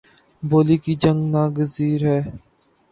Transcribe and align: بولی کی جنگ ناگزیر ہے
بولی 0.43 0.77
کی 0.83 0.93
جنگ 1.01 1.21
ناگزیر 1.33 2.01
ہے 2.09 2.19